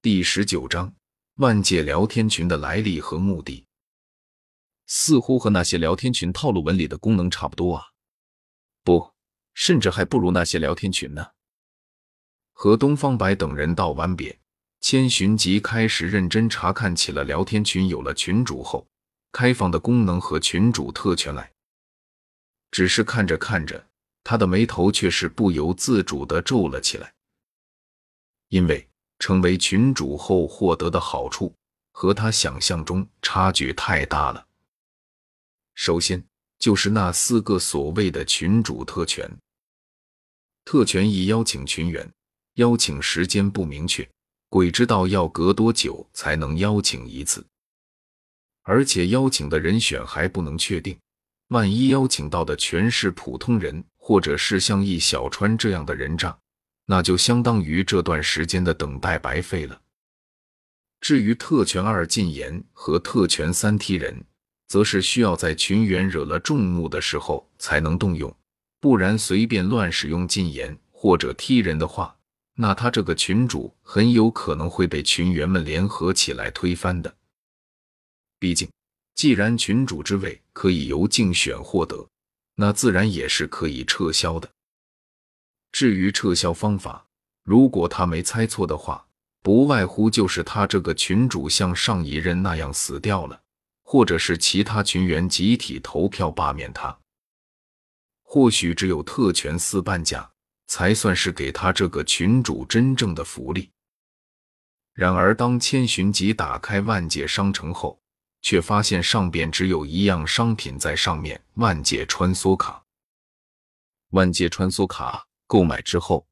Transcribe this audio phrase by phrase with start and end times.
[0.00, 0.94] 第十九章：
[1.38, 3.66] 万界聊天群的来历和目的，
[4.86, 7.84] 似乎和那些聊天群套路文里的功能差不多啊！
[8.84, 9.12] 不，
[9.54, 11.32] 甚至还不如那些聊天群呢。
[12.52, 14.38] 和东方白等人道完别，
[14.80, 18.86] 千寻疾开始认真查看起了聊天群有了群主后
[19.32, 21.52] 开放的功能和群主特权来。
[22.70, 23.88] 只是看着看着，
[24.22, 27.12] 他的眉头却是不由自主的皱了起来，
[28.50, 28.88] 因为。
[29.18, 31.54] 成为群主后获得的好处
[31.92, 34.46] 和他想象中差距太大了。
[35.74, 36.22] 首先
[36.58, 39.30] 就是那四个所谓的群主特权，
[40.64, 42.10] 特权一邀请群员，
[42.54, 44.08] 邀请时间不明确，
[44.48, 47.46] 鬼知道要隔多久才能邀请一次，
[48.62, 50.98] 而且邀请的人选还不能确定，
[51.48, 56.36] 万一邀请到的全是普通人，或者是像易小川这样的人渣。
[56.90, 59.78] 那就相当于这段时间的等待白费了。
[61.02, 64.24] 至于特权二禁言和特权三踢人，
[64.68, 68.34] 则是需要在群员惹了众怒的时候才能动用，
[68.80, 72.16] 不然随便乱使用禁言或者踢人的话，
[72.54, 77.14] 那他这个群主很有可能会被群员们联合起来推翻的。
[78.38, 78.66] 毕竟，
[79.14, 82.08] 既然群主之位可以由竞选获得，
[82.54, 84.48] 那自然也是可以撤销的。
[85.72, 87.06] 至于撤销方法，
[87.44, 89.06] 如果他没猜错的话，
[89.42, 93.40] 不外乎就是他这个群主像上一任那样死掉了，
[93.82, 96.98] 或者是其他群员集体投票罢免他。
[98.22, 100.30] 或许只有特权四半价，
[100.66, 103.70] 才算是给他这个群主真正的福利。
[104.92, 107.98] 然而，当千寻疾打开万界商城后，
[108.42, 112.82] 却发现上边只有一样商品在上面：万界穿梭卡。
[114.10, 115.27] 万界穿梭卡。
[115.48, 116.28] 购买之后，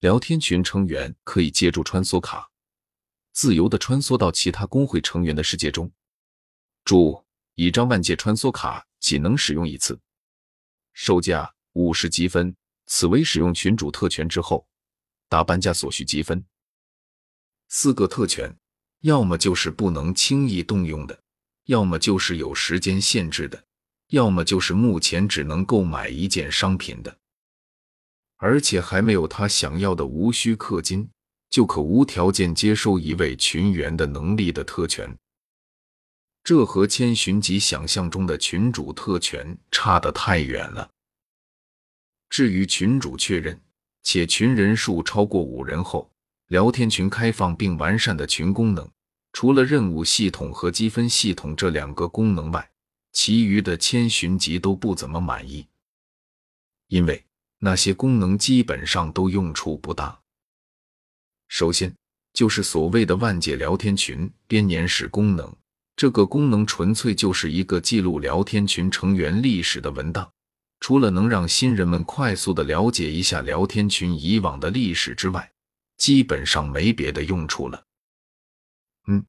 [0.00, 2.50] 聊天群成员可以借助穿梭卡，
[3.32, 5.90] 自由的穿梭到其他工会成员的世界中。
[6.84, 10.00] 注：一张万界穿梭卡仅能使用一次，
[10.92, 12.54] 售价五十积分。
[12.92, 14.66] 此为使用群主特权之后
[15.28, 16.44] 打半价所需积分。
[17.68, 18.58] 四个特权，
[19.02, 21.22] 要么就是不能轻易动用的，
[21.66, 23.64] 要么就是有时间限制的，
[24.08, 27.19] 要么就是目前只能购买一件商品的。
[28.42, 31.06] 而且还没有他想要的无需氪金
[31.50, 35.14] 就可无条件接收一位群员的能力的特权，
[36.42, 40.90] 这和千寻疾想象中的群主特权差得太远了。
[42.30, 43.60] 至于群主确认
[44.02, 46.10] 且群人数超过五人后，
[46.46, 48.90] 聊天群开放并完善的群功能，
[49.34, 52.70] 除了任务系统和积分系统这两个功能外，
[53.12, 55.66] 其余的千寻疾都不怎么满意，
[56.88, 57.22] 因为。
[57.62, 60.18] 那些功能基本上都用处不大。
[61.48, 61.94] 首先
[62.32, 65.54] 就是所谓的万界聊天群编年史功能，
[65.94, 70.30] 这个功能纯粹就是一个记录聊天群成员历史的文档，
[70.80, 75.52] 除了能让新人们快速的了解一下聊天群以往的历史之外，
[75.98, 77.84] 基本上没别的用处了。
[79.08, 79.22] 嗯，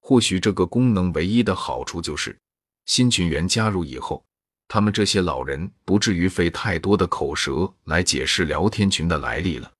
[0.00, 2.38] 或许这个功能唯一的好处就是
[2.84, 4.22] 新群员加入以后。
[4.68, 9.72] 他们这些老人不至于费太多的口舌来解释聊天群的来历了，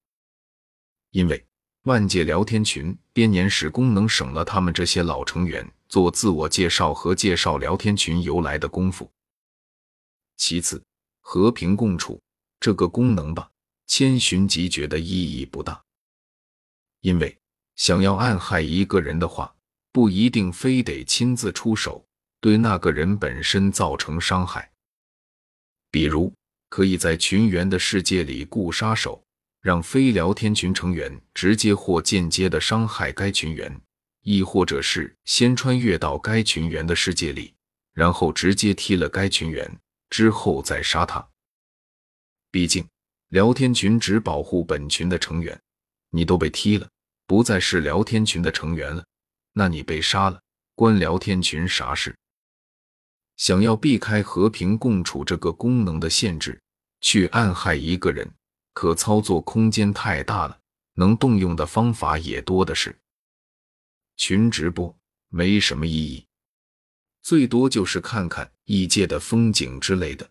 [1.11, 1.45] 因为
[1.83, 9.11] 万界聊天群编年史功能省了他们这些老成员做自我介绍和介绍聊天群由来的功夫。
[10.39, 10.83] 其次，
[11.21, 12.19] 和平共处
[12.59, 13.51] 这个功能吧，
[13.87, 15.83] 千寻疾觉得意义不大，
[17.01, 17.37] 因为
[17.77, 19.55] 想要暗害一个人的话，
[19.93, 22.05] 不一定非得亲自出手，
[22.41, 24.71] 对那个人本身造成伤害。
[25.91, 26.33] 比如，
[26.69, 29.23] 可以在群员的世界里雇杀手，
[29.63, 33.73] 让非聊天群成员直接或间接的伤害该群员；
[34.23, 37.55] 亦或者是先穿越到该群员的世界里，
[37.95, 39.71] 然后直接踢了该群员，
[40.11, 41.27] 之后再杀他。
[42.51, 42.87] 毕竟，
[43.29, 45.59] 聊天群只保护本群的成员，
[46.11, 46.89] 你都被踢了，
[47.27, 49.05] 不再是聊天群的成员了，
[49.55, 50.41] 那你被杀了，
[50.75, 52.15] 关聊天群啥事？
[53.39, 56.61] 想要避开和平共处这个功能的限制，
[57.01, 58.29] 去暗害一个人，
[58.75, 60.61] 可操作空间太大了，
[60.95, 62.99] 能动用的方法也多的是。
[64.17, 64.95] 群直播
[65.29, 66.27] 没什么意义，
[67.23, 70.29] 最多就是看看异界的风景之类的。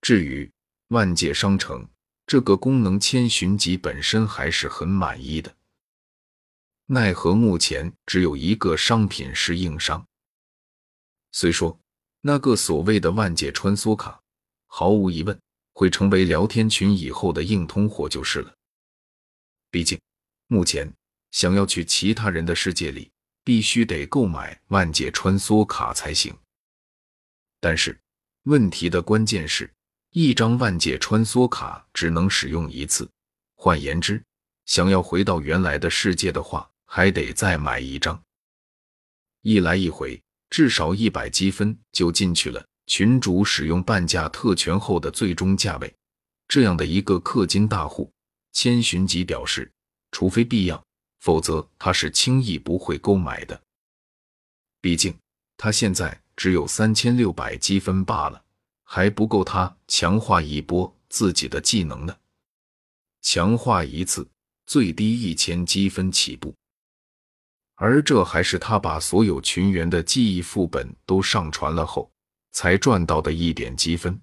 [0.00, 0.50] 至于
[0.88, 1.86] 万界商城
[2.26, 5.54] 这个功能，千寻疾本身还是很满意的，
[6.86, 10.06] 奈何目前只有一个商品是硬伤。
[11.32, 11.78] 虽说
[12.20, 14.20] 那个所谓的万界穿梭卡，
[14.66, 15.38] 毫无疑问
[15.72, 18.54] 会成为聊天群以后的硬通货就是了。
[19.70, 19.98] 毕竟
[20.46, 20.92] 目前
[21.30, 23.10] 想要去其他人的世界里，
[23.44, 26.34] 必须得购买万界穿梭卡才行。
[27.60, 27.98] 但是
[28.44, 29.70] 问题的关键是，
[30.10, 33.08] 一张万界穿梭卡只能使用一次。
[33.54, 34.22] 换言之，
[34.64, 38.22] 想要回到原来的世界的话，还得再买一张。
[39.42, 42.64] 一来一回，至少一百积分就进去了。
[42.86, 45.94] 群主使用半价特权后的最终价位，
[46.48, 48.10] 这样的一个氪金大户，
[48.52, 49.70] 千寻疾表示，
[50.10, 50.82] 除非必要，
[51.20, 53.60] 否则他是轻易不会购买的。
[54.80, 55.14] 毕竟
[55.58, 58.42] 他现在只有三千六百积分罢了，
[58.84, 62.16] 还不够他强化一波自己的技能呢。
[63.20, 64.26] 强化一次
[64.66, 66.54] 最低一千积分起步，
[67.78, 72.12] 而这还是他把所有群员的记忆副本都上传了后。
[72.50, 74.20] 才赚到的一点积分，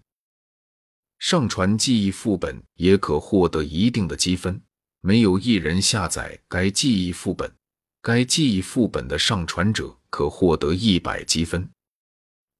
[1.19, 4.61] 上传记忆副本也可获得一定的积分。
[4.99, 7.55] 没有一人下载该记忆副本，
[8.01, 11.69] 该记忆副本的上传者可获得一百积分。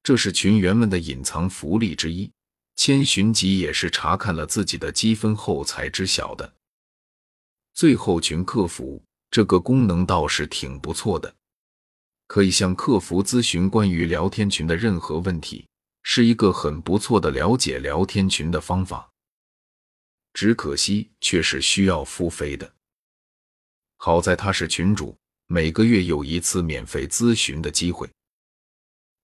[0.02, 2.32] 这是群员们的隐藏福利之一。
[2.78, 6.54] 千寻疾也是查看了自己的积分后才知晓的。
[7.74, 9.04] 最后群客服
[9.36, 11.36] 这个功能倒是挺不错的。
[12.26, 15.68] 可以向客服咨询关于聊天群的任何问题，
[16.04, 19.12] 是一个很不错的了解聊天群的方法。
[20.32, 22.74] 只可惜却是需要付费的。
[23.98, 25.14] 好在他是群主，
[25.48, 28.10] 每个月有一次免费咨询的机会。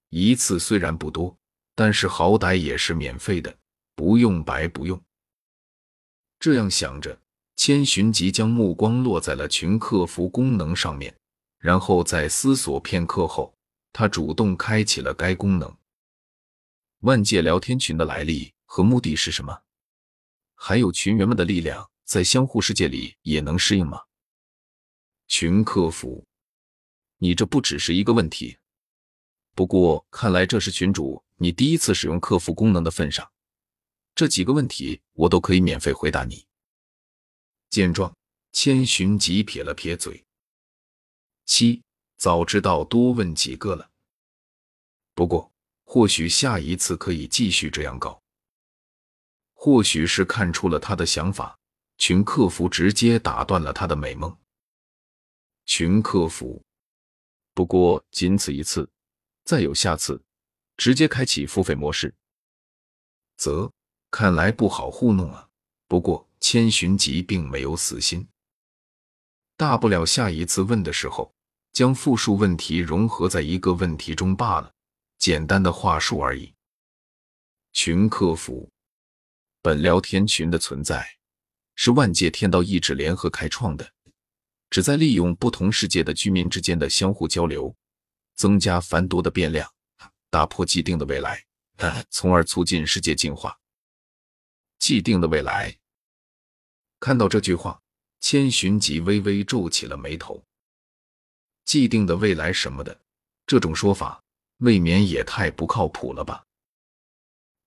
[0.10, 1.34] 一次虽然不多，
[1.74, 3.58] 但是好歹也是免费的，
[3.96, 5.02] 不用白不用。
[6.38, 7.18] 这样想着，
[7.64, 11.16] 千寻即将目光落在了群客服功能上面。
[11.60, 13.54] 然后在思索片刻后，
[13.94, 15.72] 他主动开启了该功能。
[17.02, 19.62] 万界聊天群的来历和目的是什么？
[20.56, 24.02] 还有群员们的力量在相互世界里也能适应吗？
[25.28, 26.26] 群客服，
[27.20, 28.58] 你这不只是一个问题。
[29.54, 33.32] 不过看来这是群主你第一次使用客服功能的份上，
[34.16, 36.44] 这几个问题我都可以免费回答你。
[37.72, 38.14] 见状，
[38.52, 40.26] 千寻疾撇了撇嘴。
[41.46, 41.82] 七，
[42.18, 43.90] 早知道多问几个了。
[45.16, 45.50] 不过，
[45.86, 48.22] 或许下一次可以继续这样搞。
[49.54, 51.58] 或许是看出了他的想法，
[51.98, 54.38] 群客服直接打断了他的美梦。
[55.66, 56.62] 群客服，
[57.54, 58.90] 不过仅此一次，
[59.46, 60.22] 再有下次，
[60.76, 62.14] 直接开启付费模式。
[63.38, 63.72] 则
[64.10, 65.48] 看来不好糊弄啊。
[65.88, 68.28] 不过千寻疾并没有死心，
[69.56, 71.34] 大不了下一次问的时候。
[71.74, 74.74] 将复数问题融合在一个问题中罢了，
[75.18, 76.54] 简单的话术而已。
[77.72, 78.70] 群客服，
[79.62, 81.08] 本聊天群的存在
[81.76, 83.94] 是万界天道意志联合开创的，
[84.70, 87.74] 旨在利用不同世界的居民之间的相互交流，
[88.36, 89.72] 增加繁多的变量，
[90.30, 91.46] 打破既定的未来，
[92.12, 93.58] 从而促进世界进化。
[94.78, 95.80] 既定的未来，
[97.02, 97.82] 看到这句话，
[98.20, 100.42] 千寻疾微微皱起了眉头。
[101.66, 102.96] 既定的未来什么的，
[103.48, 104.22] 这种说法
[104.60, 106.44] 未免也太不靠谱了吧？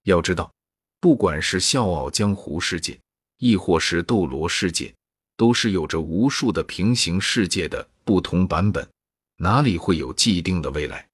[0.04, 0.54] 要知道，
[1.00, 2.96] 不管是笑傲江湖世界，
[3.38, 4.94] 亦或是斗罗世界，
[5.36, 8.88] 都是有着无数的平行世界的不同版本，
[9.38, 11.08] 哪里会有既定的未来？